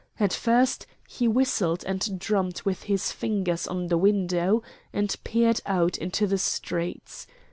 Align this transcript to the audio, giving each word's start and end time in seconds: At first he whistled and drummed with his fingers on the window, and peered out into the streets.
At 0.19 0.33
first 0.33 0.87
he 1.07 1.27
whistled 1.27 1.83
and 1.85 2.17
drummed 2.17 2.63
with 2.63 2.81
his 2.89 3.11
fingers 3.11 3.67
on 3.67 3.85
the 3.85 3.99
window, 3.99 4.63
and 4.91 5.15
peered 5.23 5.61
out 5.67 5.95
into 5.95 6.25
the 6.25 6.39
streets. 6.39 7.27